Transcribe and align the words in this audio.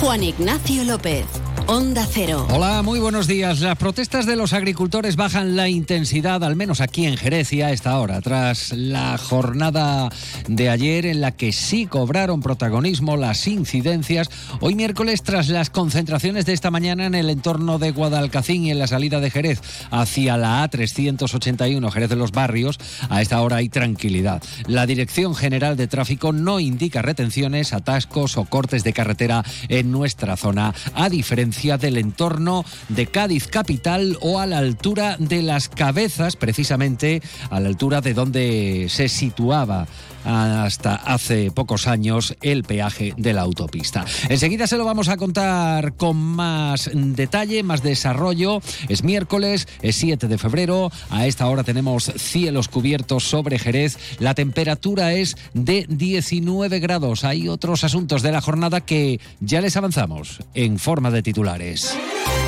Juan 0.00 0.22
Ignacio 0.22 0.84
López. 0.84 1.43
Onda 1.66 2.06
Cero. 2.06 2.46
Hola, 2.50 2.82
muy 2.82 3.00
buenos 3.00 3.26
días. 3.26 3.60
Las 3.60 3.78
protestas 3.78 4.26
de 4.26 4.36
los 4.36 4.52
agricultores 4.52 5.16
bajan 5.16 5.56
la 5.56 5.70
intensidad, 5.70 6.44
al 6.44 6.56
menos 6.56 6.82
aquí 6.82 7.06
en 7.06 7.16
Jerez 7.16 7.54
y 7.54 7.62
a 7.62 7.72
esta 7.72 7.98
hora, 7.98 8.20
tras 8.20 8.74
la 8.74 9.16
jornada 9.16 10.10
de 10.46 10.68
ayer 10.68 11.06
en 11.06 11.22
la 11.22 11.32
que 11.32 11.52
sí 11.52 11.86
cobraron 11.86 12.42
protagonismo 12.42 13.16
las 13.16 13.46
incidencias. 13.48 14.28
Hoy 14.60 14.74
miércoles, 14.74 15.22
tras 15.22 15.48
las 15.48 15.70
concentraciones 15.70 16.44
de 16.44 16.52
esta 16.52 16.70
mañana 16.70 17.06
en 17.06 17.14
el 17.14 17.30
entorno 17.30 17.78
de 17.78 17.92
Guadalcacín 17.92 18.66
y 18.66 18.70
en 18.70 18.78
la 18.78 18.86
salida 18.86 19.20
de 19.20 19.30
Jerez 19.30 19.62
hacia 19.90 20.36
la 20.36 20.68
A381 20.68 21.90
Jerez 21.90 22.10
de 22.10 22.16
los 22.16 22.32
Barrios, 22.32 22.78
a 23.08 23.22
esta 23.22 23.40
hora 23.40 23.56
hay 23.56 23.70
tranquilidad. 23.70 24.42
La 24.66 24.84
Dirección 24.84 25.34
General 25.34 25.78
de 25.78 25.88
Tráfico 25.88 26.30
no 26.30 26.60
indica 26.60 27.00
retenciones, 27.00 27.72
atascos 27.72 28.36
o 28.36 28.44
cortes 28.44 28.84
de 28.84 28.92
carretera 28.92 29.42
en 29.68 29.90
nuestra 29.90 30.36
zona, 30.36 30.74
a 30.94 31.08
diferencia 31.08 31.53
del 31.54 31.98
entorno 31.98 32.64
de 32.88 33.06
Cádiz 33.06 33.46
capital 33.46 34.18
o 34.20 34.40
a 34.40 34.46
la 34.46 34.58
altura 34.58 35.16
de 35.18 35.40
las 35.40 35.68
cabezas, 35.68 36.36
precisamente 36.36 37.22
a 37.48 37.60
la 37.60 37.68
altura 37.68 38.00
de 38.00 38.12
donde 38.12 38.86
se 38.90 39.08
situaba 39.08 39.86
hasta 40.24 40.94
hace 40.94 41.50
pocos 41.50 41.86
años 41.86 42.34
el 42.40 42.64
peaje 42.64 43.14
de 43.16 43.32
la 43.32 43.42
autopista. 43.42 44.04
Enseguida 44.28 44.66
se 44.66 44.76
lo 44.76 44.84
vamos 44.84 45.08
a 45.08 45.16
contar 45.16 45.94
con 45.96 46.16
más 46.16 46.90
detalle, 46.94 47.62
más 47.62 47.82
desarrollo. 47.82 48.60
Es 48.88 49.04
miércoles, 49.04 49.68
es 49.82 49.96
7 49.96 50.28
de 50.28 50.38
febrero. 50.38 50.90
A 51.10 51.26
esta 51.26 51.46
hora 51.46 51.62
tenemos 51.62 52.04
cielos 52.16 52.68
cubiertos 52.68 53.24
sobre 53.24 53.58
Jerez. 53.58 53.98
La 54.18 54.34
temperatura 54.34 55.12
es 55.12 55.36
de 55.52 55.86
19 55.88 56.80
grados. 56.80 57.24
Hay 57.24 57.48
otros 57.48 57.84
asuntos 57.84 58.22
de 58.22 58.32
la 58.32 58.40
jornada 58.40 58.80
que 58.80 59.20
ya 59.40 59.60
les 59.60 59.76
avanzamos 59.76 60.40
en 60.54 60.78
forma 60.78 61.10
de 61.10 61.22
titulares. 61.44 62.43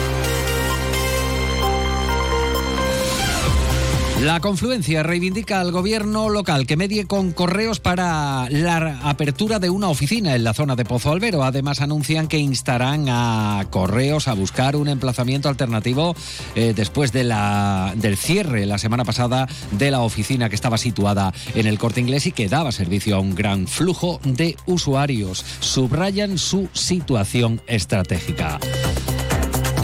La 4.23 4.41
confluencia 4.41 5.03
reivindica 5.03 5.61
al 5.61 5.73
gobierno 5.73 6.31
local 6.31 6.67
que 6.67 6.79
medie 6.79 7.07
con 7.07 7.33
correos 7.33 7.81
para 7.81 8.49
la 8.49 9.01
apertura 9.05 9.59
de 9.59 9.69
una 9.69 9.89
oficina 9.89 10.35
en 10.35 10.43
la 10.43 10.55
zona 10.55 10.75
de 10.75 10.87
Pozo 10.87 11.13
Albero. 11.13 11.45
Además, 11.45 11.83
anuncian 11.83 12.27
que 12.27 12.39
instarán 12.39 13.07
a 13.11 13.67
correos 13.69 14.27
a 14.27 14.33
buscar 14.33 14.75
un 14.75 14.89
emplazamiento 14.89 15.51
alternativo 15.51 16.17
eh, 16.55 16.73
después 16.75 17.13
del 17.13 18.17
cierre 18.17 18.65
la 18.65 18.79
semana 18.79 19.05
pasada 19.05 19.49
de 19.73 19.91
la 19.91 20.01
oficina 20.01 20.49
que 20.49 20.57
estaba 20.57 20.79
situada 20.79 21.35
en 21.55 21.67
el 21.67 21.79
corte 21.79 22.01
inglés 22.01 22.27
y 22.27 22.33
que 22.33 22.49
daba 22.49 22.73
servicio 22.73 23.17
a 23.17 23.21
un 23.21 23.35
gran 23.35 23.67
flujo 23.67 24.19
de 24.25 24.57
usuarios. 24.65 25.45
Subrayan 25.61 26.39
su 26.39 26.71
situación 26.73 27.61
estratégica. 27.67 28.59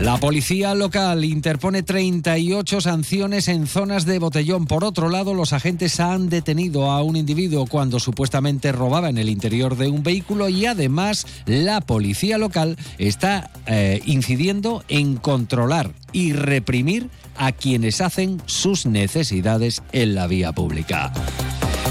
La 0.03 0.17
policía 0.17 0.75
local 0.75 1.25
interpone 1.25 1.85
38 1.85 2.81
sanciones 2.81 3.47
en 3.47 3.69
zonas 3.69 4.05
de 4.05 4.19
botellón. 4.19 4.67
Por 4.67 4.83
otro 4.83 5.09
lado, 5.09 5.33
los 5.33 5.53
agentes 5.53 6.01
han 6.01 6.29
detenido 6.29 6.91
a 6.91 7.05
un 7.05 7.15
individuo 7.15 7.67
cuando 7.67 8.01
supuestamente 8.01 8.73
robaba 8.73 9.11
en 9.11 9.19
el 9.19 9.29
interior 9.29 9.77
de 9.77 9.87
un 9.87 10.03
vehículo 10.03 10.49
y 10.49 10.67
además 10.67 11.25
la 11.47 11.81
policía 11.81 12.37
local 12.37 12.77
está 12.99 13.53
eh, 13.67 14.03
incidiendo 14.05 14.83
en 14.89 15.19
controlar 15.19 15.93
y 16.11 16.33
reprimir 16.33 17.09
a 17.37 17.53
quienes 17.53 18.01
hacen 18.01 18.43
sus 18.47 18.87
necesidades 18.87 19.85
en 19.93 20.17
la 20.17 20.27
vía 20.27 20.51
pública. 20.51 21.13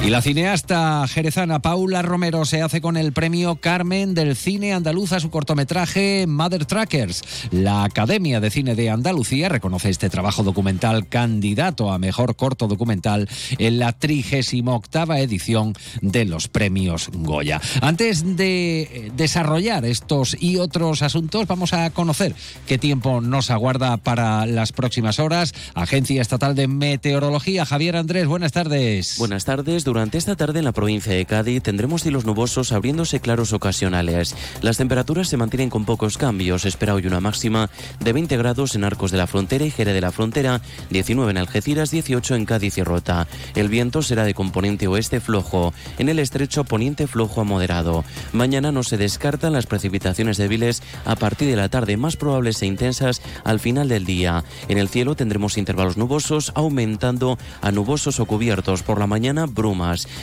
Y 0.04 0.10
la 0.10 0.24
cineasta 0.24 1.08
jerezana 1.08 1.62
Paula 1.62 2.02
Romero 2.02 2.44
se 2.44 2.64
hace 2.64 2.82
con 2.82 2.98
el 2.98 3.14
premio 3.14 3.58
Carmen 3.58 4.16
del 4.16 4.36
cine 4.36 4.74
andaluz 4.74 5.12
a 5.12 5.20
su 5.20 5.30
cortometraje 5.30 6.26
Mother 6.28 6.66
Trackers. 6.66 7.22
La 7.52 7.84
Academia 7.84 8.40
de 8.40 8.50
Cine 8.50 8.74
de 8.74 8.90
Andalucía 8.90 9.48
reconoce 9.48 9.92
este 9.92 10.10
trabajo 10.10 10.42
documental 10.42 11.08
candidato 11.08 11.92
a 11.92 12.00
mejor 12.00 12.36
corto 12.36 12.68
documental 12.68 13.30
en 13.60 13.78
la 13.78 13.94
38 13.94 14.82
edición 15.18 15.76
de 16.02 16.26
los 16.26 16.48
premios 16.48 17.10
Goya. 17.14 17.62
Antes 17.82 18.36
de 18.36 19.12
desarrollar 19.16 19.86
estos 19.86 20.36
y 20.40 20.58
otros 20.58 21.04
asuntos, 21.04 21.46
vamos 21.46 21.74
a 21.74 21.92
conocer 21.92 22.34
qué 22.66 22.80
tiempo 22.80 23.22
nos 23.22 23.52
aguarda 23.52 23.98
para 23.98 24.48
las 24.48 24.72
próximas 24.72 25.20
horas. 25.20 25.54
Agencia 25.76 26.24
Estatal 26.24 26.56
de 26.56 26.68
Meteorología, 26.68 27.68
Javier 27.68 27.98
Andrés, 27.98 28.26
buenas 28.26 28.52
tardes. 28.52 29.18
Buenas 29.20 29.46
tardes. 29.46 29.86
Durante 29.92 30.18
esta 30.18 30.38
tarde 30.38 30.60
en 30.60 30.64
la 30.64 30.72
provincia 30.72 31.14
de 31.14 31.26
Cádiz 31.26 31.64
tendremos 31.64 32.02
cielos 32.02 32.24
nubosos 32.24 32.72
abriéndose 32.72 33.20
claros 33.20 33.52
ocasionales. 33.52 34.38
Las 34.62 34.78
temperaturas 34.78 35.28
se 35.28 35.36
mantienen 35.36 35.70
con 35.70 35.84
pocos 35.84 36.18
cambios. 36.18 36.64
Espera 36.64 36.94
hoy 36.94 37.08
una 37.08 37.20
máxima 37.20 37.70
de 38.00 38.14
20 38.14 38.38
grados 38.38 38.74
en 38.76 38.86
Arcos 38.86 39.12
de 39.12 39.18
la 39.18 39.28
Frontera 39.28 39.66
y 39.66 39.70
Jerez 39.70 39.94
de 39.94 40.00
la 40.00 40.14
Frontera, 40.14 40.62
19 40.92 41.32
en 41.32 41.38
Algeciras, 41.38 41.92
18 41.92 42.36
en 42.36 42.46
Cádiz 42.46 42.78
y 42.78 42.84
Rota. 42.84 43.28
El 43.54 43.68
viento 43.68 44.02
será 44.02 44.24
de 44.24 44.34
componente 44.34 44.88
oeste 44.88 45.20
flojo. 45.20 45.74
En 45.98 46.08
el 46.08 46.20
estrecho 46.20 46.64
poniente 46.64 47.06
flojo 47.06 47.42
a 47.42 47.44
moderado. 47.44 48.06
Mañana 48.32 48.72
no 48.72 48.84
se 48.84 48.96
descartan 48.96 49.52
las 49.52 49.66
precipitaciones 49.66 50.38
débiles 50.38 50.82
a 51.04 51.18
partir 51.18 51.50
de 51.50 51.58
la 51.58 51.68
tarde, 51.68 51.98
más 51.98 52.16
probables 52.16 52.62
e 52.62 52.66
intensas 52.66 53.22
al 53.44 53.60
final 53.60 53.90
del 53.90 54.06
día. 54.06 54.46
En 54.70 54.78
el 54.78 54.88
cielo 54.88 55.16
tendremos 55.16 55.58
intervalos 55.58 55.98
nubosos 55.98 56.54
aumentando 56.56 57.38
a 57.62 57.74
nubosos 57.74 58.22
o 58.22 58.26
cubiertos. 58.26 58.84
Por 58.84 58.98
la 58.98 59.08
mañana, 59.08 59.48
bruma 59.48 59.81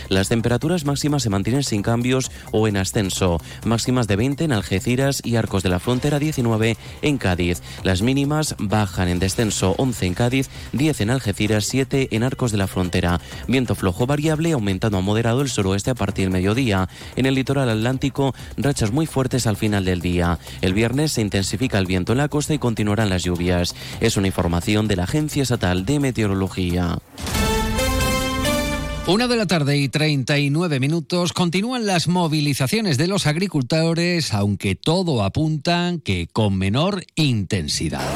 las 0.09 0.29
temperaturas 0.29 0.85
máximas 0.85 1.23
se 1.23 1.31
mantienen 1.31 1.65
sin 1.65 1.83
cambios 1.83 2.31
o 2.53 2.69
en 2.69 2.77
ascenso. 2.77 3.41
Máximas 3.65 4.07
de 4.07 4.17
20 4.17 4.45
en 4.45 4.53
Algeciras 4.53 5.21
y 5.25 5.37
Arcos 5.37 5.63
de 5.63 5.69
la 5.69 5.81
Frontera, 5.81 6.19
19 6.19 6.77
en 7.03 7.19
Cádiz. 7.19 7.61
Las 7.83 8.03
mínimas 8.03 8.55
bajan 8.59 9.09
en 9.09 9.19
descenso, 9.19 9.75
11 9.79 10.07
en 10.07 10.15
Cádiz, 10.15 10.51
10 10.73 11.01
en 11.01 11.11
Algeciras, 11.11 11.65
7 11.67 12.09
en 12.13 12.23
Arcos 12.23 12.53
de 12.53 12.59
la 12.59 12.67
Frontera. 12.67 13.21
Viento 13.47 13.75
flojo 13.75 14.07
variable 14.07 14.53
aumentando 14.53 14.99
a 14.99 15.01
moderado 15.01 15.43
el 15.43 15.51
suroeste 15.51 15.91
a 15.91 15.95
partir 15.95 16.27
del 16.27 16.33
mediodía. 16.33 16.89
En 17.17 17.27
el 17.27 17.35
litoral 17.35 17.69
atlántico, 17.69 18.35
rachas 18.57 18.93
muy 18.93 19.07
fuertes 19.07 19.47
al 19.47 19.57
final 19.57 19.85
del 19.85 20.01
día. 20.01 20.39
El 20.61 20.75
viernes 20.75 21.13
se 21.13 21.21
intensifica 21.21 21.79
el 21.79 21.87
viento 21.87 22.13
en 22.13 22.19
la 22.19 22.29
costa 22.29 22.55
y 22.55 22.59
continuarán 22.59 23.11
las 23.11 23.25
lluvias. 23.25 23.75
Es 24.01 24.17
una 24.17 24.29
información 24.29 24.89
de 24.89 24.97
la 24.97 25.05
Agencia 25.05 25.43
Estatal 25.43 25.85
de 25.85 26.01
Meteorología. 26.01 26.99
Una 29.09 29.27
de 29.27 29.37
la 29.37 29.47
tarde 29.47 29.79
y 29.79 29.89
39 29.89 30.81
minutos. 30.81 31.33
Continúan 31.33 31.87
las 31.87 32.09
movilizaciones 32.09 32.99
de 32.99 33.07
los 33.07 33.27
agricultores, 33.27 34.35
aunque 34.35 34.75
todo 34.75 35.25
apunta 35.25 35.95
que 36.05 36.29
con 36.31 36.59
menor 36.59 37.07
intensidad. 37.17 38.07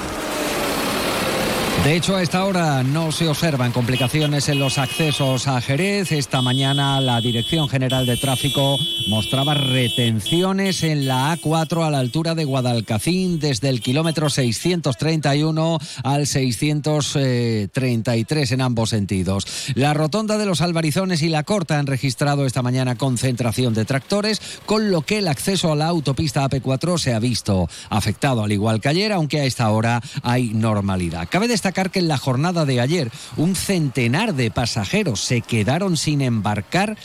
De 1.84 1.96
hecho, 1.96 2.14
a 2.14 2.22
esta 2.22 2.44
hora 2.44 2.84
no 2.84 3.10
se 3.10 3.26
observan 3.26 3.72
complicaciones 3.72 4.48
en 4.48 4.60
los 4.60 4.78
accesos 4.78 5.48
a 5.48 5.60
Jerez. 5.60 6.12
Esta 6.12 6.40
mañana 6.40 7.00
la 7.00 7.20
Dirección 7.20 7.68
General 7.68 8.06
de 8.06 8.16
Tráfico 8.16 8.78
mostraba 9.08 9.54
retenciones 9.54 10.84
en 10.84 11.08
la 11.08 11.36
A4 11.36 11.84
a 11.84 11.90
la 11.90 11.98
altura 11.98 12.36
de 12.36 12.44
Guadalcacín 12.44 13.40
desde 13.40 13.68
el 13.68 13.80
kilómetro 13.80 14.30
631 14.30 15.80
al 16.04 16.28
633 16.28 18.52
en 18.52 18.60
ambos 18.60 18.90
sentidos. 18.90 19.72
La 19.74 19.92
rotonda 19.92 20.38
de 20.38 20.46
los 20.46 20.60
Albarizones 20.60 21.20
y 21.22 21.30
la 21.30 21.42
Corta 21.42 21.80
han 21.80 21.88
registrado 21.88 22.46
esta 22.46 22.62
mañana 22.62 22.94
concentración 22.94 23.74
de 23.74 23.84
tractores, 23.84 24.40
con 24.66 24.92
lo 24.92 25.02
que 25.02 25.18
el 25.18 25.26
acceso 25.26 25.72
a 25.72 25.76
la 25.76 25.88
autopista 25.88 26.48
AP4 26.48 26.98
se 26.98 27.12
ha 27.12 27.18
visto 27.18 27.68
afectado 27.90 28.44
al 28.44 28.52
igual 28.52 28.80
que 28.80 28.88
ayer, 28.88 29.10
aunque 29.10 29.40
a 29.40 29.46
esta 29.46 29.68
hora 29.70 30.00
hay 30.22 30.50
normalidad. 30.54 31.26
Cabe 31.28 31.48
destacar 31.48 31.71
que 31.72 31.98
en 31.98 32.08
la 32.08 32.18
jornada 32.18 32.64
de 32.64 32.80
ayer 32.80 33.10
un 33.36 33.56
centenar 33.56 34.34
de 34.34 34.50
pasajeros 34.50 35.20
se 35.20 35.40
quedaron 35.40 35.96
sin 35.96 36.20
embarcar 36.20 36.96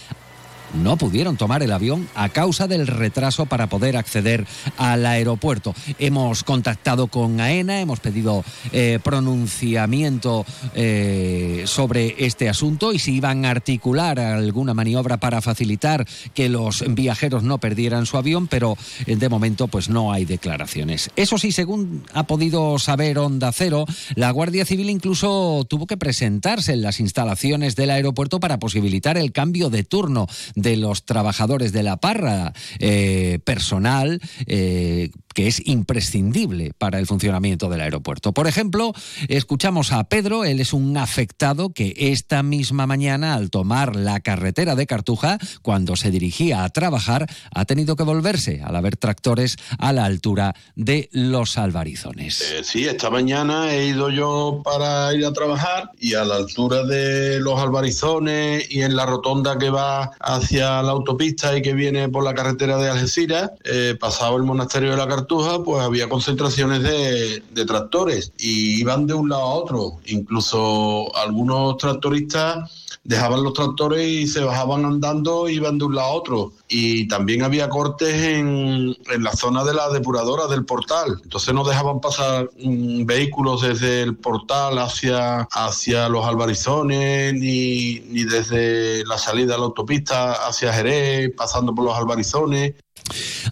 no 0.74 0.98
pudieron 0.98 1.38
tomar 1.38 1.64
el 1.64 1.72
avión 1.72 2.08
a 2.16 2.30
causa 2.30 2.68
del 2.68 2.88
retraso 2.88 3.46
para 3.46 3.68
poder 3.68 3.98
acceder 3.98 4.46
al 4.78 5.06
aeropuerto. 5.06 5.74
Hemos 6.00 6.44
contactado 6.44 7.08
con 7.08 7.40
AENA, 7.40 7.82
hemos 7.82 8.00
pedido 8.00 8.44
eh, 8.72 9.00
pronunciamiento 9.04 10.46
eh, 10.76 11.64
sobre 11.66 12.16
este 12.26 12.50
asunto 12.50 12.94
y 12.94 13.00
si 13.00 13.16
iban 13.16 13.46
a 13.46 13.52
articular 13.52 14.20
alguna 14.20 14.74
maniobra 14.74 15.18
para 15.18 15.42
facilitar 15.42 16.06
que 16.34 16.50
los 16.50 16.84
viajeros 16.94 17.44
no 17.44 17.58
perdieran 17.58 18.06
su 18.06 18.18
avión, 18.18 18.48
pero 18.48 18.78
eh, 19.06 19.16
de 19.16 19.30
momento 19.30 19.68
pues 19.68 19.90
no 19.90 20.12
hay 20.12 20.26
declaraciones. 20.26 21.10
Eso 21.16 21.38
sí, 21.38 21.52
según 21.52 22.04
ha 22.14 22.24
podido 22.24 22.80
saber 22.80 23.20
Onda 23.20 23.52
Cero, 23.52 23.86
la 24.16 24.32
Guardia 24.32 24.66
Civil 24.66 24.90
incluso 24.90 25.66
tuvo 25.68 25.88
que 25.88 25.98
presentarse 25.98 26.74
en 26.74 26.82
las 26.82 27.00
instalaciones 27.00 27.76
del 27.76 27.90
aeropuerto 27.90 28.40
para 28.40 28.60
posibilitar 28.60 29.18
el 29.18 29.32
cambio 29.32 29.70
de 29.70 29.84
turno 29.84 30.28
de 30.58 30.76
los 30.76 31.06
trabajadores 31.06 31.72
de 31.72 31.84
la 31.84 31.98
parra, 31.98 32.52
eh, 32.80 33.40
personal, 33.46 34.20
eh, 34.48 35.12
que 35.38 35.46
es 35.46 35.68
imprescindible 35.68 36.72
para 36.80 36.98
el 36.98 37.06
funcionamiento 37.06 37.70
del 37.70 37.82
aeropuerto. 37.82 38.34
Por 38.34 38.48
ejemplo, 38.48 38.94
escuchamos 39.28 39.92
a 39.92 40.04
Pedro, 40.06 40.46
él 40.46 40.60
es 40.60 40.74
un 40.74 40.98
afectado 40.98 41.70
que 41.70 41.94
esta 41.96 42.42
misma 42.42 42.88
mañana 42.88 43.36
al 43.36 43.52
tomar 43.52 43.96
la 43.96 44.20
carretera 44.20 44.74
de 44.74 44.88
Cartuja, 44.88 45.38
cuando 45.62 45.96
se 45.96 46.10
dirigía 46.10 46.64
a 46.64 46.70
trabajar, 46.70 47.28
ha 47.54 47.66
tenido 47.66 47.96
que 47.96 48.02
volverse 48.02 48.64
al 48.66 48.76
haber 48.76 48.98
tractores 48.98 49.58
a 49.78 49.94
la 49.94 50.06
altura 50.06 50.56
de 50.76 51.08
los 51.12 51.60
albarizones. 51.60 52.42
Eh, 52.42 52.64
sí, 52.64 52.86
esta 52.86 53.12
mañana 53.12 53.72
he 53.72 53.86
ido 53.86 54.10
yo 54.10 54.64
para 54.64 55.14
ir 55.14 55.24
a 55.24 55.34
trabajar 55.34 55.92
y 56.00 56.16
a 56.16 56.26
la 56.26 56.38
altura 56.38 56.82
de 56.84 57.40
los 57.42 57.60
albarizones 57.60 58.66
y 58.72 58.82
en 58.82 58.96
la 58.96 59.06
rotonda 59.06 59.60
que 59.60 59.70
va 59.70 60.14
hacia 60.20 60.82
la 60.82 60.94
autopista 60.94 61.56
y 61.56 61.62
que 61.62 61.74
viene 61.74 62.10
por 62.10 62.24
la 62.24 62.34
carretera 62.34 62.80
de 62.80 62.90
Algeciras, 62.90 63.52
eh, 63.66 63.96
pasado 64.00 64.36
el 64.38 64.44
monasterio 64.44 64.90
de 64.90 64.98
la 64.98 65.08
Cartuja, 65.08 65.27
pues 65.28 65.84
había 65.84 66.10
concentraciones 66.10 66.84
de, 66.84 67.44
de 67.52 67.66
tractores 67.66 68.32
y 68.38 68.80
iban 68.80 69.06
de 69.08 69.14
un 69.14 69.30
lado 69.30 69.42
a 69.44 69.54
otro. 69.56 70.00
Incluso 70.06 71.16
algunos 71.16 71.78
tractoristas 71.78 72.87
dejaban 73.04 73.44
los 73.44 73.54
tractores 73.54 74.08
y 74.08 74.28
se 74.28 74.44
bajaban 74.44 74.86
andando 74.86 75.48
y 75.48 75.56
iban 75.56 75.78
de 75.78 75.86
un 75.86 75.96
lado 75.96 76.08
a 76.08 76.14
otro. 76.14 76.54
Y 76.68 77.08
también 77.08 77.44
había 77.44 77.70
cortes 77.70 78.14
en, 78.14 78.96
en 79.14 79.24
la 79.24 79.32
zona 79.32 79.64
de 79.64 79.74
la 79.74 79.90
depuradora 79.90 80.48
del 80.48 80.66
portal. 80.66 81.20
Entonces 81.24 81.54
no 81.54 81.64
dejaban 81.64 82.02
pasar 82.02 82.50
mm, 82.62 83.06
vehículos 83.06 83.62
desde 83.62 84.02
el 84.02 84.16
portal 84.16 84.78
hacia, 84.80 85.48
hacia 85.52 86.10
los 86.10 86.26
albarizones, 86.26 87.34
ni, 87.34 88.02
ni 88.10 88.24
desde 88.24 89.06
la 89.06 89.18
salida 89.18 89.54
de 89.54 89.60
la 89.60 89.66
autopista 89.66 90.48
hacia 90.48 90.74
Jerez, 90.74 91.32
pasando 91.36 91.74
por 91.74 91.86
los 91.86 91.96
albarizones. 91.96 92.74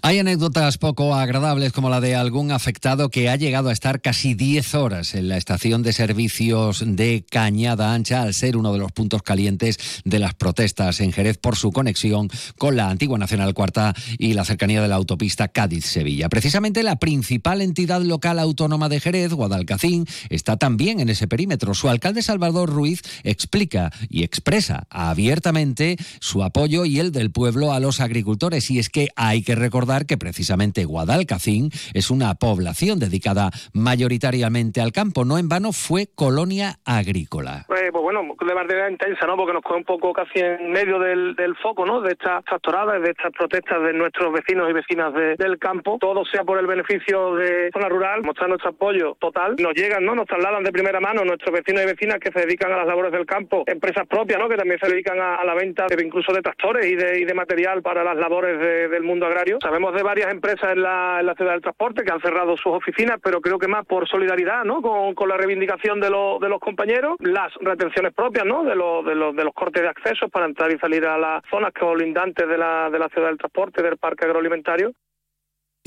Hay 0.01 0.19
anécdotas 0.19 0.77
poco 0.77 1.15
agradables 1.15 1.71
como 1.71 1.89
la 1.89 2.01
de 2.01 2.15
algún 2.15 2.51
afectado 2.51 3.09
que 3.09 3.29
ha 3.29 3.35
llegado 3.35 3.69
a 3.69 3.73
estar 3.73 4.01
casi 4.01 4.33
10 4.33 4.75
horas 4.75 5.15
en 5.15 5.29
la 5.29 5.37
estación 5.37 5.83
de 5.83 5.93
servicios 5.93 6.83
de 6.85 7.25
Cañada 7.29 7.93
Ancha 7.93 8.21
al 8.21 8.33
ser 8.33 8.57
uno 8.57 8.73
de 8.73 8.79
los 8.79 8.91
puntos 8.91 9.23
calientes 9.25 10.01
de 10.05 10.19
las 10.19 10.33
protestas 10.33 11.01
en 11.01 11.11
Jerez 11.11 11.37
por 11.37 11.57
su 11.57 11.73
conexión 11.73 12.29
con 12.57 12.77
la 12.77 12.89
antigua 12.89 13.17
Nacional 13.17 13.53
Cuarta 13.53 13.93
y 14.17 14.33
la 14.33 14.45
cercanía 14.45 14.81
de 14.81 14.87
la 14.87 14.95
autopista 14.95 15.49
Cádiz-Sevilla. 15.49 16.29
Precisamente 16.29 16.83
la 16.83 16.95
principal 16.95 17.61
entidad 17.61 18.01
local 18.01 18.39
autónoma 18.39 18.87
de 18.87 19.01
Jerez, 19.01 19.33
Guadalcacín, 19.33 20.05
está 20.29 20.55
también 20.55 21.01
en 21.01 21.09
ese 21.09 21.27
perímetro. 21.27 21.73
Su 21.73 21.89
alcalde 21.89 22.21
Salvador 22.21 22.69
Ruiz 22.69 23.01
explica 23.23 23.91
y 24.09 24.23
expresa 24.23 24.87
abiertamente 24.89 25.97
su 26.19 26.43
apoyo 26.43 26.85
y 26.85 26.99
el 26.99 27.11
del 27.11 27.31
pueblo 27.31 27.73
a 27.73 27.79
los 27.79 27.99
agricultores 27.99 28.69
y 28.71 28.79
es 28.79 28.89
que 28.89 29.09
hay 29.15 29.41
que 29.41 29.55
recordar 29.55 30.05
que 30.05 30.17
precisamente 30.17 30.85
Guadalcacín 30.85 31.71
es 31.93 32.11
una 32.11 32.35
población 32.35 32.99
dedicada 32.99 33.51
mayoritariamente 33.73 34.81
al 34.81 34.91
campo. 34.91 35.25
No 35.25 35.37
en 35.37 35.49
vano 35.49 35.73
fue 35.73 36.07
colonia 36.13 36.79
agrícola. 36.85 37.65
Pues, 37.67 37.83
pues 37.91 38.03
bueno, 38.03 38.21
de 38.67 38.85
¿no? 39.25 39.37
Porque 39.37 39.53
nos 39.53 39.61
coge 39.61 39.77
un 39.79 39.85
poco 39.85 40.13
casi 40.13 40.39
en 40.39 40.71
medio 40.71 40.99
del, 40.99 41.35
foco, 41.61 41.85
¿no? 41.85 42.01
De 42.01 42.11
estas 42.11 42.43
tractoradas, 42.45 43.01
de 43.01 43.11
estas 43.11 43.31
protestas 43.31 43.81
de 43.81 43.93
nuestros 43.93 44.31
vecinos 44.33 44.69
y 44.69 44.73
vecinas 44.73 45.13
de- 45.13 45.35
del 45.35 45.57
campo. 45.57 45.97
Todo 45.99 46.25
sea 46.25 46.43
por 46.43 46.59
el 46.59 46.67
beneficio 46.67 47.35
de 47.35 47.69
zona 47.73 47.87
rural, 47.89 48.21
mostrar 48.23 48.49
nuestro 48.49 48.71
apoyo 48.71 49.15
total. 49.19 49.55
Nos 49.59 49.73
llegan, 49.73 50.03
¿no? 50.03 50.15
Nos 50.15 50.25
trasladan 50.27 50.63
de 50.63 50.71
primera 50.71 50.99
mano 50.99 51.23
nuestros 51.23 51.53
vecinos 51.53 51.83
y 51.83 51.87
vecinas 51.87 52.19
que 52.19 52.31
se 52.31 52.41
dedican 52.45 52.71
a 52.71 52.77
las 52.77 52.87
labores 52.87 53.11
del 53.11 53.25
campo, 53.25 53.63
empresas 53.67 54.05
propias, 54.07 54.39
¿no? 54.39 54.49
Que 54.49 54.57
también 54.57 54.79
se 54.79 54.89
dedican 54.89 55.19
a, 55.19 55.43
la 55.45 55.53
venta 55.53 55.85
de, 55.87 56.03
incluso 56.03 56.33
de 56.33 56.41
tractores 56.41 56.85
y 56.85 56.95
de, 56.95 57.19
y 57.21 57.25
de 57.25 57.33
material 57.33 57.81
para 57.81 58.03
las 58.03 58.17
labores 58.17 58.59
de- 58.59 58.87
del 58.89 59.03
mundo 59.03 59.25
agrario. 59.27 59.57
Sabemos 59.61 59.93
de 59.93 60.03
varias 60.03 60.31
empresas 60.31 60.71
en 60.73 60.81
la, 60.81 61.17
en 61.19 61.25
la 61.25 61.35
ciudad 61.35 61.51
del 61.53 61.61
transporte 61.61 62.03
que 62.03 62.11
han 62.11 62.21
cerrado 62.21 62.57
sus 62.57 62.73
oficinas, 62.73 63.17
pero 63.23 63.39
creo 63.41 63.59
que 63.59 63.67
más 63.67 63.85
por 63.85 64.07
solidaridad, 64.07 64.63
¿no? 64.63 64.81
Con, 64.81 65.13
la 65.29 65.37
reivindicación 65.37 65.99
de, 65.99 66.09
los 66.09 66.39
de 66.39 66.49
los 66.49 66.59
compañeros, 66.59 67.15
las 67.19 67.51
retenciones 67.61 68.13
propias, 68.13 68.45
¿no? 68.45 68.63
De 68.63 68.75
los, 68.75 69.04
de 69.05 69.15
los, 69.15 69.35
de 69.35 69.43
los 69.43 69.53
cortes 69.53 69.81
de 69.81 69.89
acceso 69.89 70.27
para 70.29 70.45
entrar 70.45 70.71
y 70.71 70.79
salir 70.79 71.05
a 71.05 71.17
las 71.17 71.43
zonas 71.49 71.71
colindantes 71.73 72.47
de 72.47 72.57
la, 72.57 72.89
de 72.89 72.99
la 72.99 73.09
ciudad 73.09 73.27
del 73.27 73.37
transporte, 73.37 73.81
del 73.81 73.97
parque 73.97 74.25
agroalimentario. 74.25 74.91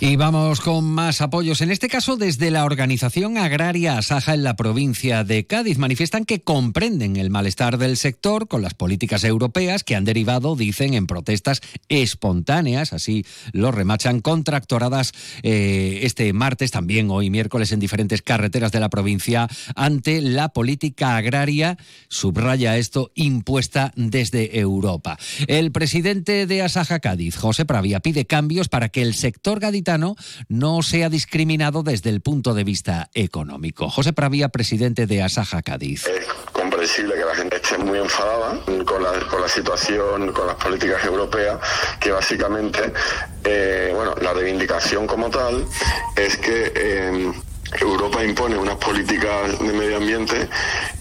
Y 0.01 0.15
vamos 0.15 0.61
con 0.61 0.85
más 0.85 1.21
apoyos. 1.21 1.61
En 1.61 1.73
este 1.73 1.89
caso, 1.89 2.17
desde 2.17 2.53
la 2.53 2.65
organización 2.65 3.37
agraria 3.37 3.99
Asaja 3.99 4.33
en 4.33 4.45
la 4.45 4.55
provincia 4.55 5.25
de 5.25 5.45
Cádiz, 5.45 5.77
manifiestan 5.77 6.25
que 6.25 6.41
comprenden 6.41 7.17
el 7.17 7.31
malestar 7.31 7.79
del 7.79 7.97
sector 7.97 8.47
con 8.47 8.63
las 8.63 8.75
políticas 8.75 9.25
europeas 9.25 9.83
que 9.83 9.97
han 9.97 10.05
derivado, 10.05 10.55
dicen, 10.55 10.95
en 10.95 11.09
protestas 11.09 11.63
espontáneas, 11.89 12.93
así 12.93 13.27
lo 13.51 13.73
remachan, 13.73 14.21
contractoradas 14.21 15.11
eh, 15.43 15.99
este 16.03 16.33
martes, 16.33 16.71
también 16.71 17.11
hoy 17.11 17.29
miércoles, 17.29 17.73
en 17.73 17.81
diferentes 17.81 18.23
carreteras 18.23 18.71
de 18.71 18.79
la 18.79 18.91
provincia 18.91 19.49
ante 19.75 20.21
la 20.21 20.51
política 20.51 21.17
agraria, 21.17 21.77
subraya 22.09 22.77
esto, 22.77 23.11
impuesta 23.17 23.91
desde 23.97 24.61
Europa. 24.61 25.19
El 25.49 25.73
presidente 25.73 26.47
de 26.47 26.63
Asaja 26.63 27.01
Cádiz, 27.01 27.35
José 27.37 27.65
Pravia, 27.65 27.99
pide 27.99 28.27
cambios 28.27 28.69
para 28.69 28.91
que 28.91 29.03
el 29.03 29.15
sector 29.15 29.59
gaditano 29.59 29.88
no 30.49 30.83
sea 30.83 31.09
discriminado 31.09 31.83
desde 31.83 32.11
el 32.11 32.21
punto 32.21 32.53
de 32.53 32.65
vista 32.65 33.09
económico. 33.15 33.89
José 33.89 34.13
Pravia, 34.13 34.51
presidente 34.51 35.07
de 35.07 35.23
Asaja 35.23 35.63
Cádiz. 35.63 36.07
Es 36.07 36.27
comprensible 36.53 37.15
que 37.15 37.25
la 37.25 37.35
gente 37.35 37.57
esté 37.57 37.79
muy 37.79 37.99
enfadada 37.99 38.61
con 38.85 39.03
la, 39.03 39.13
con 39.31 39.41
la 39.41 39.49
situación, 39.49 40.33
con 40.33 40.47
las 40.47 40.57
políticas 40.57 41.03
europeas, 41.05 41.59
que 42.01 42.11
básicamente, 42.11 42.93
eh, 43.45 43.93
bueno, 43.95 44.15
la 44.21 44.35
reivindicación 44.35 45.07
como 45.07 45.31
tal 45.31 45.65
es 46.17 46.37
que 46.37 46.73
eh, 46.75 47.33
Europa 47.81 48.25
impone 48.25 48.57
unas 48.57 48.77
políticas 48.77 49.59
de 49.59 49.73
medio 49.73 49.99
ambiente 49.99 50.49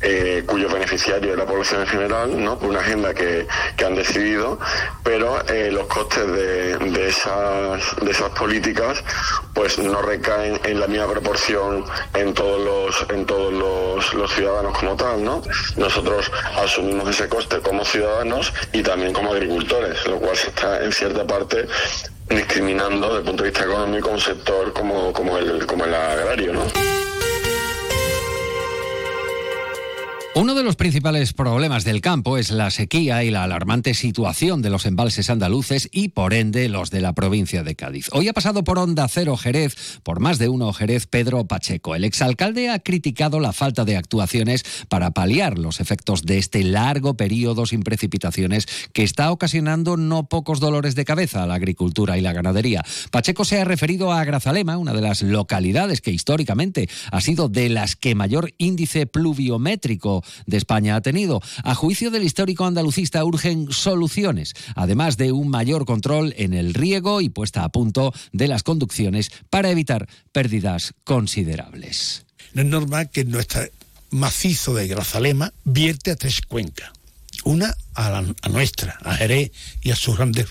eh, 0.01 0.43
cuyo 0.45 0.69
beneficiario 0.69 1.31
es 1.31 1.37
la 1.37 1.45
población 1.45 1.81
en 1.81 1.87
general, 1.87 2.43
¿no? 2.43 2.57
Una 2.61 2.79
agenda 2.79 3.13
que, 3.13 3.47
que 3.75 3.85
han 3.85 3.95
decidido, 3.95 4.59
pero 5.03 5.41
eh, 5.47 5.71
los 5.71 5.87
costes 5.87 6.27
de, 6.27 6.77
de 6.77 7.07
esas, 7.07 7.95
de 8.01 8.11
esas 8.11 8.29
políticas 8.31 9.03
pues 9.53 9.79
no 9.79 10.01
recaen 10.01 10.59
en 10.63 10.79
la 10.79 10.87
misma 10.87 11.07
proporción 11.07 11.85
en 12.13 12.33
todos 12.33 12.61
los, 12.61 13.09
en 13.09 13.25
todos 13.25 13.53
los, 13.53 14.13
los 14.13 14.31
ciudadanos 14.33 14.77
como 14.77 14.95
tal, 14.95 15.23
¿no? 15.23 15.41
Nosotros 15.77 16.31
asumimos 16.57 17.09
ese 17.09 17.27
coste 17.27 17.59
como 17.59 17.83
ciudadanos 17.85 18.53
y 18.73 18.83
también 18.83 19.13
como 19.13 19.31
agricultores, 19.31 20.05
lo 20.07 20.19
cual 20.19 20.35
se 20.35 20.49
está 20.49 20.83
en 20.83 20.91
cierta 20.91 21.25
parte 21.25 21.67
discriminando 22.29 23.07
desde 23.07 23.19
el 23.19 23.25
punto 23.25 23.43
de 23.43 23.49
vista 23.49 23.65
económico 23.65 24.09
un 24.09 24.19
sector 24.19 24.73
como, 24.73 25.13
como, 25.13 25.37
el, 25.37 25.65
como 25.65 25.85
el 25.85 25.93
agrario, 25.93 26.53
¿no? 26.53 27.06
Uno 30.39 30.53
de 30.53 30.61
los 30.61 30.75
principales 30.75 31.33
problemas 31.33 31.83
del 31.83 31.99
campo 31.99 32.37
es 32.37 32.51
la 32.51 32.69
sequía 32.69 33.23
y 33.23 33.31
la 33.31 33.43
alarmante 33.43 33.95
situación 33.95 34.61
de 34.61 34.69
los 34.69 34.85
embalses 34.85 35.31
andaluces 35.31 35.89
y, 35.91 36.09
por 36.09 36.35
ende, 36.35 36.69
los 36.69 36.91
de 36.91 37.01
la 37.01 37.13
provincia 37.13 37.63
de 37.63 37.73
Cádiz. 37.73 38.07
Hoy 38.11 38.27
ha 38.27 38.33
pasado 38.33 38.63
por 38.63 38.77
Onda 38.77 39.07
Cero 39.07 39.35
Jerez, 39.35 39.99
por 40.03 40.19
más 40.19 40.37
de 40.37 40.47
uno 40.47 40.71
Jerez, 40.73 41.07
Pedro 41.07 41.47
Pacheco. 41.47 41.95
El 41.95 42.03
exalcalde 42.03 42.69
ha 42.69 42.77
criticado 42.77 43.39
la 43.39 43.51
falta 43.51 43.83
de 43.83 43.97
actuaciones 43.97 44.63
para 44.89 45.09
paliar 45.09 45.57
los 45.57 45.79
efectos 45.79 46.21
de 46.21 46.37
este 46.37 46.63
largo 46.63 47.17
periodo 47.17 47.65
sin 47.65 47.81
precipitaciones 47.81 48.67
que 48.93 49.01
está 49.01 49.31
ocasionando 49.31 49.97
no 49.97 50.29
pocos 50.29 50.59
dolores 50.59 50.93
de 50.93 51.05
cabeza 51.05 51.41
a 51.41 51.47
la 51.47 51.55
agricultura 51.55 52.15
y 52.15 52.21
la 52.21 52.33
ganadería. 52.33 52.85
Pacheco 53.09 53.43
se 53.43 53.59
ha 53.59 53.65
referido 53.65 54.13
a 54.13 54.23
Grazalema, 54.23 54.77
una 54.77 54.93
de 54.93 55.01
las 55.01 55.23
localidades 55.23 55.99
que 55.99 56.11
históricamente 56.11 56.87
ha 57.11 57.21
sido 57.21 57.49
de 57.49 57.69
las 57.69 57.95
que 57.95 58.13
mayor 58.13 58.53
índice 58.59 59.07
pluviométrico 59.07 60.23
de 60.45 60.57
España 60.57 60.95
ha 60.95 61.01
tenido. 61.01 61.41
A 61.63 61.75
juicio 61.75 62.11
del 62.11 62.23
histórico 62.23 62.65
andalucista 62.65 63.23
urgen 63.23 63.71
soluciones, 63.71 64.53
además 64.75 65.17
de 65.17 65.31
un 65.31 65.49
mayor 65.49 65.85
control 65.85 66.33
en 66.37 66.53
el 66.53 66.73
riego 66.73 67.21
y 67.21 67.29
puesta 67.29 67.63
a 67.63 67.69
punto 67.69 68.13
de 68.31 68.47
las 68.47 68.63
conducciones 68.63 69.31
para 69.49 69.69
evitar 69.69 70.07
pérdidas 70.31 70.93
considerables. 71.03 72.25
No 72.53 72.61
es 72.61 72.67
normal 72.67 73.09
que 73.09 73.25
nuestro 73.25 73.61
macizo 74.09 74.73
de 74.73 74.87
Grazalema 74.87 75.53
vierte 75.63 76.11
a 76.11 76.15
tres 76.15 76.41
cuencas. 76.41 76.91
Una 77.43 77.75
a, 77.93 78.09
la, 78.09 78.25
a 78.41 78.49
nuestra, 78.49 78.97
a 79.03 79.15
Jerez 79.15 79.51
y 79.81 79.91
a 79.91 79.95
sus 79.95 80.17
grandes 80.17 80.47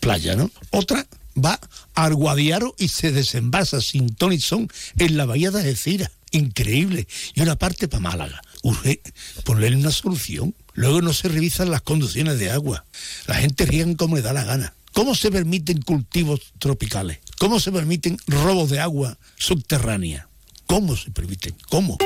playas, 0.00 0.36
¿no? 0.36 0.50
Otra 0.70 1.06
va 1.36 1.58
al 1.94 2.14
Guadiaro 2.14 2.74
y 2.78 2.88
se 2.88 3.12
desenvasa 3.12 3.80
sin 3.80 4.14
ton 4.14 4.32
y 4.32 4.40
son 4.40 4.68
en 4.98 5.16
la 5.16 5.26
bahía 5.26 5.50
de 5.50 5.60
Algeciras. 5.60 6.10
Increíble. 6.30 7.06
Y 7.34 7.40
una 7.40 7.56
parte 7.56 7.88
para 7.88 8.00
Málaga. 8.00 8.42
Urge 8.68 9.00
ponerle 9.44 9.76
una 9.76 9.90
solución. 9.90 10.54
Luego 10.74 11.00
no 11.00 11.12
se 11.12 11.28
revisan 11.28 11.70
las 11.70 11.82
conducciones 11.82 12.38
de 12.38 12.50
agua. 12.50 12.84
La 13.26 13.34
gente 13.36 13.64
riega 13.64 13.96
como 13.96 14.16
le 14.16 14.22
da 14.22 14.32
la 14.32 14.44
gana. 14.44 14.74
¿Cómo 14.92 15.14
se 15.14 15.30
permiten 15.30 15.80
cultivos 15.82 16.52
tropicales? 16.58 17.18
¿Cómo 17.38 17.60
se 17.60 17.72
permiten 17.72 18.18
robos 18.26 18.70
de 18.70 18.80
agua 18.80 19.18
subterránea? 19.36 20.28
¿Cómo 20.66 20.96
se 20.96 21.10
permiten? 21.10 21.54
¿Cómo? 21.68 21.98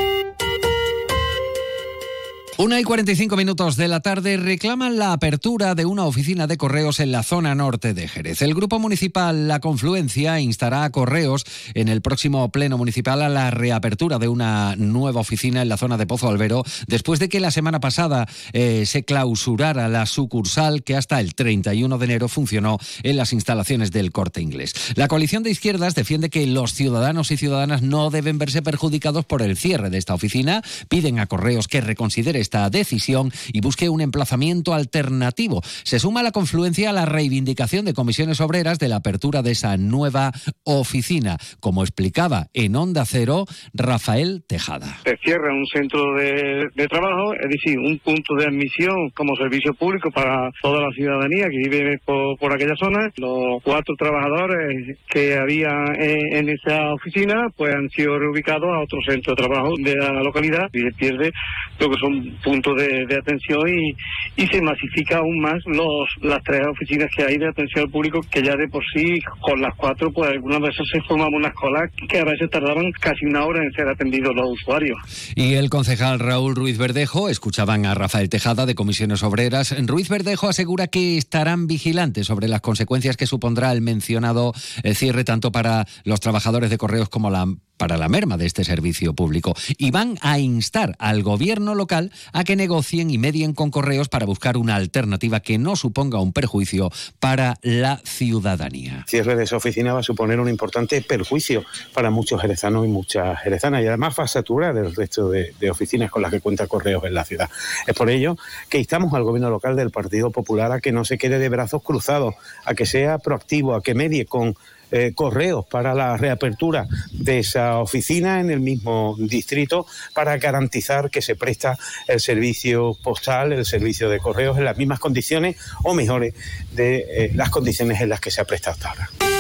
Una 2.63 2.79
y 2.79 2.85
45 2.85 3.37
minutos 3.37 3.75
de 3.75 3.89
la 3.89 3.99
tarde 3.99 4.37
reclaman 4.37 4.97
la 4.97 5.13
apertura 5.13 5.75
de 5.75 5.85
una 5.85 6.05
oficina 6.05 6.47
de 6.47 6.57
correos 6.57 7.01
en 7.01 7.11
la 7.11 7.25
zona 7.25 7.57
norte 7.57 7.93
de 7.93 8.07
Jerez. 8.07 8.41
El 8.41 8.55
Grupo 8.55 8.79
Municipal 8.79 9.49
La 9.49 9.59
Confluencia 9.59 10.39
instará 10.39 10.85
a 10.85 10.91
correos 10.91 11.45
en 11.75 11.89
el 11.89 12.03
próximo 12.03 12.53
Pleno 12.53 12.79
Municipal 12.79 13.21
a 13.23 13.29
la 13.29 13.51
reapertura 13.51 14.21
de 14.21 14.29
una 14.29 14.77
nueva 14.77 15.21
oficina 15.23 15.61
en 15.61 15.69
la 15.69 15.77
zona 15.77 15.97
de 15.97 16.07
Pozo 16.07 16.29
Albero, 16.29 16.63
después 16.87 17.19
de 17.19 17.29
que 17.29 17.41
la 17.41 17.51
semana 17.51 17.81
pasada 17.81 18.29
eh, 18.53 18.87
se 18.87 19.03
clausurara 19.03 19.89
la 19.89 20.07
sucursal 20.07 20.85
que 20.85 20.95
hasta 20.95 21.19
el 21.19 21.35
31 21.35 21.99
de 21.99 22.05
enero 22.05 22.29
funcionó 22.29 22.79
en 23.03 23.17
las 23.17 23.33
instalaciones 23.33 23.91
del 23.91 24.13
corte 24.13 24.41
inglés. 24.41 24.73
La 24.95 25.09
coalición 25.09 25.43
de 25.43 25.51
izquierdas 25.51 25.97
defiende 25.97 26.31
que 26.31 26.47
los 26.47 26.75
ciudadanos 26.75 27.33
y 27.33 27.37
ciudadanas 27.37 27.83
no 27.83 28.11
deben 28.11 28.39
verse 28.39 28.63
perjudicados 28.63 29.25
por 29.25 29.43
el 29.43 29.57
cierre 29.57 29.91
de 29.91 29.99
esta 29.99 30.15
oficina. 30.15 30.63
Piden 30.89 31.19
a 31.19 31.27
correos 31.27 31.67
que 31.67 31.81
reconsidere 31.81 32.39
esta 32.53 32.69
decisión 32.69 33.31
y 33.51 33.63
busque 33.63 33.89
un 33.89 34.03
emplazamiento 34.03 34.75
alternativo. 34.75 35.63
Se 35.85 35.99
suma 35.99 36.23
la 36.23 36.33
confluencia 36.33 36.91
a 36.91 36.93
la 36.93 37.07
reivindicación 37.07 37.87
de 37.87 37.95
comisiones 37.95 38.43
obreras 38.43 38.79
de 38.79 38.89
la 38.89 38.97
apertura 38.97 39.41
de 39.41 39.53
esa 39.53 39.79
nueva 39.79 40.33
oficina, 40.65 41.39
como 41.61 41.83
explicaba 41.83 42.49
en 42.53 42.77
Onda 42.77 43.07
Cero 43.07 43.47
Rafael 43.73 44.45
Tejada. 44.47 44.99
Se 45.03 45.17
cierra 45.25 45.51
un 45.51 45.65
centro 45.67 46.15
de, 46.15 46.69
trabajo, 46.91 47.33
es 47.33 47.49
decir, 47.49 47.79
un 47.79 47.99
punto 48.01 48.35
de 48.35 48.45
admisión 48.45 49.09
como 49.15 49.35
servicio 49.37 49.73
público 49.73 50.11
para 50.11 50.51
toda 50.61 50.83
la 50.83 50.93
ciudadanía 50.93 51.49
que 51.49 51.71
vive 51.71 52.01
por, 52.05 52.53
aquella 52.53 52.77
zona. 52.77 53.11
Los 53.17 53.63
cuatro 53.63 53.95
trabajadores 53.97 54.99
que 55.09 55.39
había 55.39 55.71
en, 55.99 56.51
esa 56.51 56.93
oficina 56.93 57.47
pues 57.57 57.75
han 57.75 57.89
sido 57.89 58.19
reubicados 58.19 58.69
a 58.69 58.81
otro 58.81 58.99
centro 59.09 59.35
de 59.35 59.43
trabajo 59.43 59.73
de 59.79 59.97
la 59.97 60.23
localidad 60.23 60.69
y 60.75 60.81
se 60.81 60.93
pierde 60.93 61.33
lo 61.79 61.89
que 61.89 61.97
son 61.99 62.32
punto 62.43 62.75
de, 62.75 63.07
atención 63.17 63.69
y, 63.69 63.95
y, 64.43 64.47
se 64.47 64.61
masifica 64.61 65.19
aún 65.19 65.41
más 65.41 65.59
los 65.67 66.09
las 66.23 66.43
tres 66.43 66.63
oficinas 66.67 67.11
que 67.15 67.25
hay 67.25 67.39
de 67.39 67.49
atención 67.49 67.85
al 67.85 67.91
público 67.91 68.21
que 68.31 68.43
ya 68.43 68.57
de 68.57 68.69
por 68.69 68.83
sí 68.95 69.21
con 69.41 69.61
las 69.61 69.75
cuatro 69.77 70.13
pues 70.13 70.31
algunas 70.31 70.61
veces 70.61 70.87
se 70.91 71.01
formaban 71.03 71.35
unas 71.35 71.55
colas 71.55 71.91
que 72.09 72.19
a 72.19 72.25
veces 72.25 72.51
tardaban 72.51 72.91
casi 72.93 73.27
una 73.27 73.45
hora 73.45 73.63
en 73.63 73.73
ser 73.73 73.89
atendidos 73.89 74.35
los 74.35 74.53
usuarios. 74.53 74.99
Y 75.35 75.55
el 75.55 75.71
concejal 75.71 76.19
Raúl 76.19 76.55
Ruiz 76.55 76.79
Verdejo, 76.79 77.29
escuchaban 77.29 77.87
a 77.87 77.95
Rafael 77.95 78.29
Tejada 78.29 78.67
de 78.67 78.75
Comisiones 78.75 79.23
Obreras, 79.23 79.75
Ruiz 79.87 80.09
Verdejo 80.09 80.49
asegura 80.49 80.87
que 80.87 81.17
estarán 81.17 81.67
vigilantes 81.67 82.27
sobre 82.27 82.49
las 82.49 82.61
consecuencias 82.61 83.17
que 83.17 83.27
supondrá 83.27 83.73
el 83.73 83.81
mencionado 83.83 84.53
eh, 84.83 84.95
cierre 84.95 85.25
tanto 85.25 85.53
para 85.53 85.87
los 86.05 86.21
trabajadores 86.21 86.71
de 86.71 86.79
correos 86.79 87.09
como 87.09 87.31
la 87.31 87.47
para 87.83 87.97
la 87.97 88.09
merma 88.09 88.37
de 88.37 88.47
este 88.47 88.63
servicio 88.63 89.13
público 89.13 89.57
y 89.77 89.91
van 89.91 90.17
a 90.21 90.39
instar 90.39 90.95
al 91.01 91.25
gobierno 91.25 91.75
local 91.75 92.13
a 92.33 92.45
que 92.45 92.55
negocien 92.55 93.11
y 93.11 93.19
medien 93.19 93.55
con 93.55 93.73
correos 93.73 94.09
para 94.09 94.25
buscar 94.25 94.57
una 94.57 94.77
alternativa 94.77 95.41
que 95.41 95.59
no 95.59 95.75
suponga 95.75 96.21
un 96.21 96.33
perjuicio 96.33 96.93
para 97.19 97.57
la 97.61 98.01
ciudadanía. 98.05 99.05
Cierre 99.09 99.35
de 99.35 99.43
esa 99.43 99.57
oficina 99.57 99.95
va 99.95 99.99
a 99.99 100.05
suponer 100.05 100.39
un 100.39 100.49
importante 100.49 101.03
perjuicio 101.03 101.65
para 101.93 102.11
muchos 102.11 102.41
jerezanos 102.41 102.87
y 102.87 102.89
muchas 102.89 103.41
jerezanas 103.41 103.83
y 103.83 103.89
además 103.89 104.15
va 104.17 104.23
a 104.23 104.29
saturar 104.29 104.77
el 104.77 104.95
resto 104.95 105.29
de, 105.29 105.53
de 105.59 105.69
oficinas 105.69 106.09
con 106.09 106.23
las 106.23 106.31
que 106.31 106.41
cuenta 106.41 106.69
correos 106.69 107.03
en 107.03 107.15
la 107.15 107.25
ciudad. 107.25 107.51
Es 107.85 107.97
por 107.97 108.11
ello 108.11 108.37
que 108.69 108.79
instamos 108.79 109.13
al 109.13 109.25
gobierno 109.25 109.51
local 109.51 109.75
del 109.75 109.91
Partido 109.91 110.31
Popular 110.31 110.71
a 110.71 110.81
que 110.81 110.93
no 110.93 111.05
se 111.05 111.19
quede 111.19 111.41
de 111.41 111.49
brazos 111.49 111.83
cruzados, 111.83 112.37
a 112.65 112.75
que 112.75 112.87
sea 112.87 113.19
proactivo, 113.19 113.75
a 113.75 113.83
que 113.83 113.97
medie 113.97 114.25
con 114.25 114.55
eh, 114.93 115.13
correos 115.15 115.65
para 115.67 115.95
la 115.95 116.17
reapertura 116.17 116.87
de 117.13 117.39
esa 117.39 117.79
oficina 117.79 118.41
en 118.41 118.51
el 118.51 118.61
mismo 118.61 119.17
distrito 119.19 119.87
para 120.15 120.37
garantizar 120.37 121.11
que 121.11 121.23
se 121.23 121.35
presta 121.35 121.79
el 122.07 122.21
servicio 122.21 122.97
postal, 123.03 123.53
el 123.53 123.65
servicio 123.65 124.11
de 124.11 124.19
correos 124.19 124.59
en 124.59 124.65
las 124.65 124.77
mismas 124.77 125.01
condiciones 125.01 125.57
o 125.83 125.95
mejores 125.95 126.35
de 126.73 127.07
eh, 127.09 127.31
las 127.35 127.51
condiciones 127.51 128.01
en 128.01 128.11
las 128.11 128.21
que 128.21 128.31
se 128.31 128.41
ha 128.41 128.45
prestado 128.45 128.75
hasta 128.75 128.91
ahora. 128.91 129.32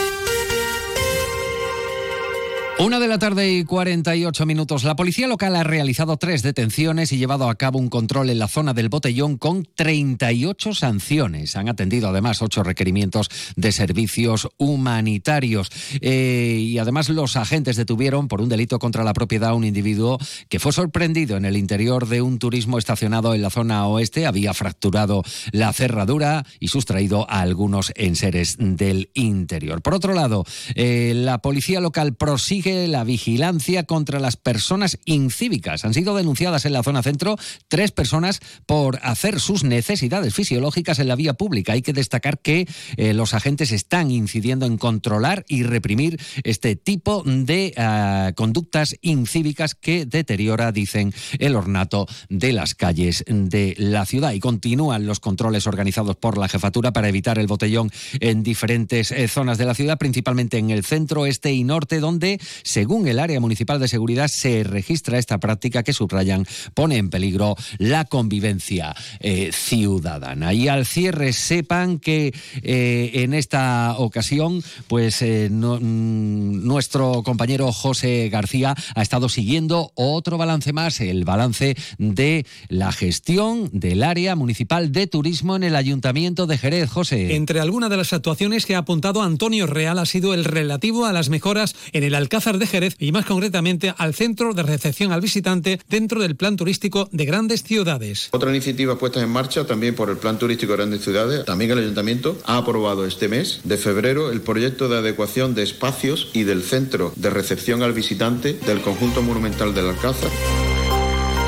Una 2.84 2.98
de 2.98 3.06
la 3.06 3.20
tarde 3.20 3.48
y 3.48 3.62
48 3.62 4.44
minutos. 4.44 4.82
La 4.82 4.96
policía 4.96 5.28
local 5.28 5.54
ha 5.54 5.62
realizado 5.62 6.16
tres 6.16 6.42
detenciones 6.42 7.12
y 7.12 7.16
llevado 7.16 7.48
a 7.48 7.54
cabo 7.54 7.78
un 7.78 7.88
control 7.88 8.28
en 8.28 8.40
la 8.40 8.48
zona 8.48 8.74
del 8.74 8.88
botellón 8.88 9.38
con 9.38 9.68
38 9.76 10.74
sanciones. 10.74 11.54
Han 11.54 11.68
atendido 11.68 12.08
además 12.08 12.42
ocho 12.42 12.64
requerimientos 12.64 13.28
de 13.54 13.70
servicios 13.70 14.48
humanitarios. 14.58 15.70
Eh, 16.00 16.58
y 16.58 16.78
además 16.78 17.08
los 17.08 17.36
agentes 17.36 17.76
detuvieron 17.76 18.26
por 18.26 18.40
un 18.40 18.48
delito 18.48 18.80
contra 18.80 19.04
la 19.04 19.12
propiedad 19.12 19.50
a 19.50 19.54
un 19.54 19.62
individuo 19.62 20.18
que 20.48 20.58
fue 20.58 20.72
sorprendido 20.72 21.36
en 21.36 21.44
el 21.44 21.56
interior 21.56 22.08
de 22.08 22.20
un 22.20 22.40
turismo 22.40 22.78
estacionado 22.78 23.32
en 23.32 23.42
la 23.42 23.50
zona 23.50 23.86
oeste. 23.86 24.26
Había 24.26 24.54
fracturado 24.54 25.22
la 25.52 25.72
cerradura 25.72 26.44
y 26.58 26.66
sustraído 26.66 27.30
a 27.30 27.42
algunos 27.42 27.92
enseres 27.94 28.56
del 28.58 29.08
interior. 29.14 29.82
Por 29.82 29.94
otro 29.94 30.14
lado, 30.14 30.44
eh, 30.74 31.12
la 31.14 31.38
policía 31.38 31.80
local 31.80 32.16
prosigue 32.16 32.71
la 32.88 33.04
vigilancia 33.04 33.84
contra 33.84 34.20
las 34.20 34.36
personas 34.36 34.98
incívicas. 35.04 35.84
Han 35.84 35.94
sido 35.94 36.16
denunciadas 36.16 36.64
en 36.64 36.72
la 36.72 36.82
zona 36.82 37.02
centro 37.02 37.36
tres 37.68 37.92
personas 37.92 38.40
por 38.66 38.98
hacer 39.02 39.40
sus 39.40 39.64
necesidades 39.64 40.34
fisiológicas 40.34 40.98
en 40.98 41.08
la 41.08 41.16
vía 41.16 41.34
pública. 41.34 41.72
Hay 41.72 41.82
que 41.82 41.92
destacar 41.92 42.38
que 42.40 42.66
eh, 42.96 43.14
los 43.14 43.34
agentes 43.34 43.72
están 43.72 44.10
incidiendo 44.10 44.66
en 44.66 44.78
controlar 44.78 45.44
y 45.48 45.62
reprimir 45.62 46.20
este 46.44 46.76
tipo 46.76 47.22
de 47.24 47.74
ah, 47.76 48.32
conductas 48.34 48.96
incívicas 49.00 49.74
que 49.74 50.06
deteriora, 50.06 50.72
dicen, 50.72 51.12
el 51.38 51.56
ornato 51.56 52.06
de 52.28 52.52
las 52.52 52.74
calles 52.74 53.24
de 53.26 53.74
la 53.78 54.06
ciudad. 54.06 54.32
Y 54.32 54.40
continúan 54.40 55.06
los 55.06 55.20
controles 55.20 55.66
organizados 55.66 56.16
por 56.16 56.38
la 56.38 56.48
jefatura 56.48 56.92
para 56.92 57.08
evitar 57.08 57.38
el 57.38 57.46
botellón 57.46 57.90
en 58.20 58.42
diferentes 58.42 59.10
eh, 59.10 59.28
zonas 59.28 59.58
de 59.58 59.64
la 59.64 59.74
ciudad, 59.74 59.98
principalmente 59.98 60.58
en 60.58 60.70
el 60.70 60.84
centro, 60.84 61.26
este 61.26 61.52
y 61.52 61.64
norte, 61.64 62.00
donde 62.00 62.40
según 62.62 63.06
el 63.08 63.18
área 63.18 63.40
municipal 63.40 63.80
de 63.80 63.88
seguridad, 63.88 64.28
se 64.28 64.64
registra 64.64 65.18
esta 65.18 65.38
práctica 65.38 65.82
que 65.82 65.92
subrayan 65.92 66.46
pone 66.74 66.96
en 66.96 67.10
peligro 67.10 67.56
la 67.78 68.04
convivencia 68.04 68.94
eh, 69.20 69.50
ciudadana. 69.52 70.52
Y 70.52 70.68
al 70.68 70.86
cierre, 70.86 71.32
sepan 71.32 71.98
que 71.98 72.34
eh, 72.62 73.10
en 73.14 73.34
esta 73.34 73.94
ocasión, 73.98 74.62
pues 74.88 75.22
eh, 75.22 75.48
mm, 75.50 76.66
nuestro 76.66 77.22
compañero 77.22 77.72
José 77.72 78.28
García 78.30 78.74
ha 78.94 79.02
estado 79.02 79.28
siguiendo 79.28 79.92
otro 79.94 80.38
balance 80.38 80.72
más, 80.72 81.00
el 81.00 81.24
balance 81.24 81.76
de 81.98 82.46
la 82.68 82.92
gestión 82.92 83.70
del 83.72 84.02
área 84.02 84.36
municipal 84.36 84.92
de 84.92 85.06
turismo 85.06 85.56
en 85.56 85.64
el 85.64 85.76
Ayuntamiento 85.76 86.46
de 86.46 86.58
Jerez. 86.58 86.90
José. 86.90 87.34
Entre 87.34 87.60
algunas 87.60 87.90
de 87.90 87.96
las 87.96 88.12
actuaciones 88.12 88.66
que 88.66 88.74
ha 88.74 88.78
apuntado 88.78 89.22
Antonio 89.22 89.66
Real 89.66 89.98
ha 89.98 90.06
sido 90.06 90.34
el 90.34 90.44
relativo 90.44 91.06
a 91.06 91.12
las 91.12 91.28
mejoras 91.28 91.74
en 91.92 92.04
el 92.04 92.14
Alcázar 92.42 92.58
de 92.58 92.66
Jerez 92.66 92.96
y 92.98 93.12
más 93.12 93.24
concretamente 93.24 93.94
al 93.96 94.14
centro 94.14 94.52
de 94.52 94.64
recepción 94.64 95.12
al 95.12 95.20
visitante 95.20 95.78
dentro 95.88 96.20
del 96.20 96.34
plan 96.34 96.56
turístico 96.56 97.08
de 97.12 97.24
grandes 97.24 97.62
ciudades. 97.62 98.30
Otra 98.32 98.50
iniciativa 98.50 98.98
puesta 98.98 99.22
en 99.22 99.30
marcha 99.30 99.64
también 99.64 99.94
por 99.94 100.10
el 100.10 100.16
plan 100.16 100.40
turístico 100.40 100.72
de 100.72 100.78
grandes 100.78 101.02
ciudades, 101.02 101.44
también 101.44 101.70
el 101.70 101.78
ayuntamiento 101.78 102.36
ha 102.44 102.56
aprobado 102.56 103.06
este 103.06 103.28
mes 103.28 103.60
de 103.62 103.76
febrero 103.76 104.32
el 104.32 104.40
proyecto 104.40 104.88
de 104.88 104.98
adecuación 104.98 105.54
de 105.54 105.62
espacios 105.62 106.30
y 106.32 106.42
del 106.42 106.64
centro 106.64 107.12
de 107.14 107.30
recepción 107.30 107.84
al 107.84 107.92
visitante 107.92 108.54
del 108.54 108.80
conjunto 108.80 109.22
monumental 109.22 109.72
del 109.72 109.90
Alcázar. 109.90 110.71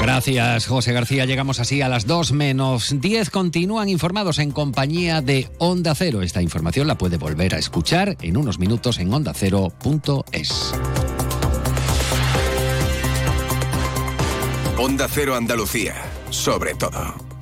Gracias, 0.05 0.67
José 0.67 0.93
García. 0.93 1.25
Llegamos 1.25 1.61
así 1.61 1.81
a 1.81 1.89
las 1.89 2.07
2 2.07 2.33
menos 2.33 2.95
10. 3.01 3.31
Continúan 3.31 3.89
informados 3.89 4.39
en 4.39 4.51
compañía 4.51 5.23
de 5.23 5.49
Onda 5.57 5.95
Cero. 5.95 6.21
Esta 6.21 6.43
información 6.43 6.87
la 6.87 6.99
puede 6.99 7.17
volver 7.17 7.55
a 7.55 7.59
escuchar 7.59 8.15
en 8.21 8.37
unos 8.37 8.59
minutos 8.59 8.99
en 8.99 9.15
ondacero.es. 9.15 10.75
Onda 14.77 15.09
Cero 15.09 15.37
Andalucía, 15.37 15.95
sobre 16.29 16.75
todo. 16.75 17.34